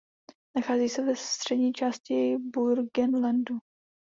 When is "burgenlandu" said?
2.37-3.57